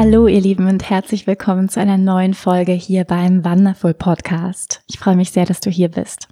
[0.00, 4.80] Hallo ihr Lieben und herzlich willkommen zu einer neuen Folge hier beim Wonderful Podcast.
[4.86, 6.28] Ich freue mich sehr, dass du hier bist.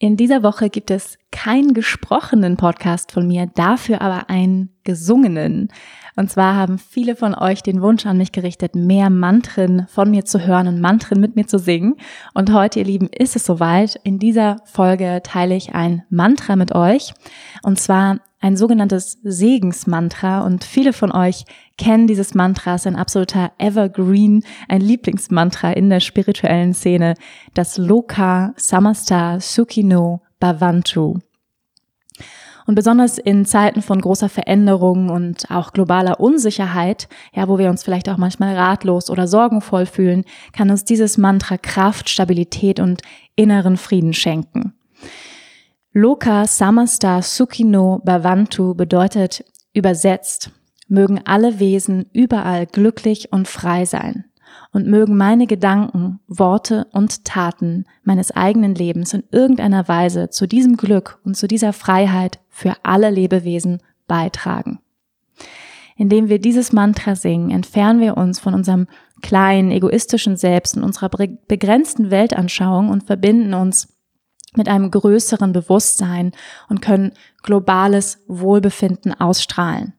[0.00, 5.68] In dieser Woche gibt es keinen gesprochenen Podcast von mir, dafür aber einen gesungenen.
[6.16, 10.24] Und zwar haben viele von euch den Wunsch an mich gerichtet, mehr Mantren von mir
[10.24, 11.94] zu hören und Mantren mit mir zu singen.
[12.34, 14.00] Und heute, ihr Lieben, ist es soweit.
[14.02, 17.14] In dieser Folge teile ich ein Mantra mit euch.
[17.62, 21.44] Und zwar ein sogenanntes Segensmantra und viele von euch
[21.76, 27.14] kennen dieses Mantra, es ist ein absoluter Evergreen, ein Lieblingsmantra in der spirituellen Szene,
[27.54, 31.18] das Loka Samasta Sukino Bhavantu.
[32.66, 37.82] Und besonders in Zeiten von großer Veränderung und auch globaler Unsicherheit, ja, wo wir uns
[37.82, 43.02] vielleicht auch manchmal ratlos oder sorgenvoll fühlen, kann uns dieses Mantra Kraft, Stabilität und
[43.34, 44.72] inneren Frieden schenken.
[45.98, 50.50] Loka Samasta Sukino Bhavantu bedeutet übersetzt,
[50.88, 54.26] mögen alle Wesen überall glücklich und frei sein
[54.74, 60.76] und mögen meine Gedanken, Worte und Taten meines eigenen Lebens in irgendeiner Weise zu diesem
[60.76, 64.80] Glück und zu dieser Freiheit für alle Lebewesen beitragen.
[65.96, 68.86] Indem wir dieses Mantra singen, entfernen wir uns von unserem
[69.22, 73.95] kleinen, egoistischen Selbst und unserer begrenzten Weltanschauung und verbinden uns
[74.56, 76.32] mit einem größeren Bewusstsein
[76.68, 77.12] und können
[77.42, 79.94] globales Wohlbefinden ausstrahlen.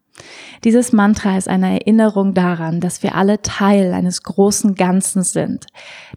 [0.63, 5.67] Dieses Mantra ist eine Erinnerung daran, dass wir alle Teil eines großen Ganzen sind,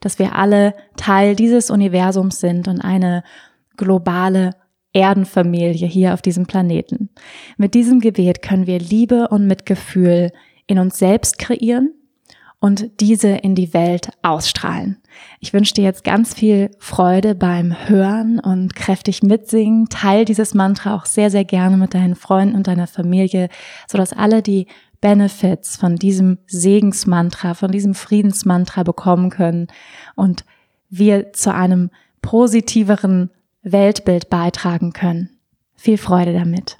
[0.00, 3.22] dass wir alle Teil dieses Universums sind und eine
[3.76, 4.54] globale
[4.92, 7.10] Erdenfamilie hier auf diesem Planeten.
[7.56, 10.32] Mit diesem Gebet können wir Liebe und Mitgefühl
[10.66, 11.94] in uns selbst kreieren
[12.60, 14.98] und diese in die Welt ausstrahlen.
[15.40, 19.88] Ich wünsche dir jetzt ganz viel Freude beim Hören und kräftig mitsingen.
[19.88, 23.48] Teil dieses Mantra auch sehr, sehr gerne mit deinen Freunden und deiner Familie,
[23.88, 24.66] sodass alle die
[25.00, 29.68] Benefits von diesem Segensmantra, von diesem Friedensmantra bekommen können
[30.14, 30.44] und
[30.90, 31.90] wir zu einem
[32.20, 33.30] positiveren
[33.62, 35.30] Weltbild beitragen können.
[35.74, 36.76] Viel Freude damit.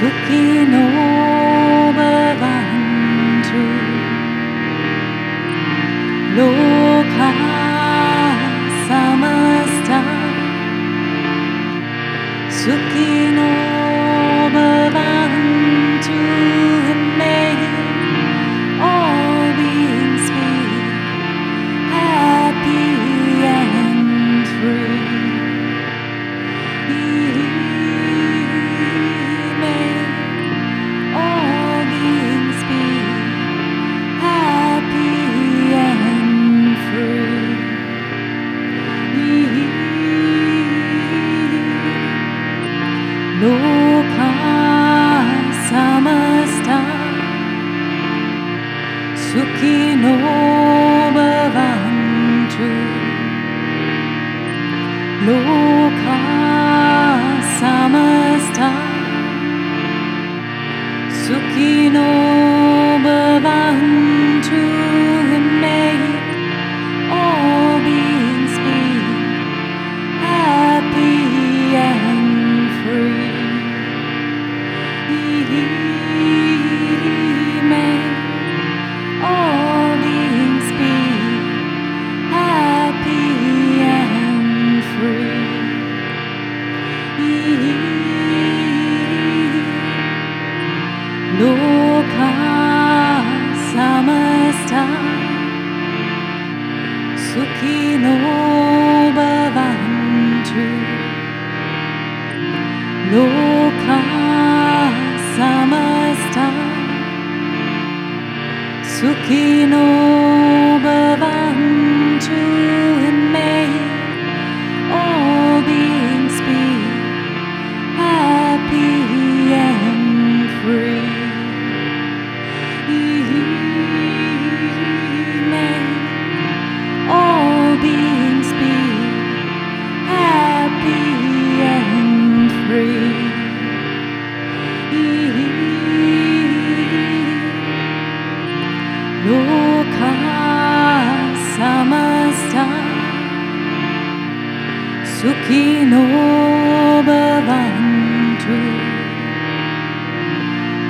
[0.00, 0.04] 月
[0.70, 0.78] の
[1.92, 1.98] ま
[2.38, 3.48] わんと
[49.78, 51.38] din obervandring.
[55.26, 55.77] Lord,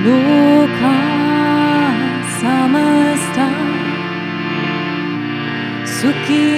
[0.09, 0.97] Loka
[2.41, 3.49] Samasta
[5.85, 6.58] Sukino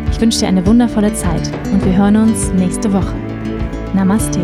[0.21, 3.15] Ich wünsche dir eine wundervolle Zeit und wir hören uns nächste Woche.
[3.95, 4.39] Namaste.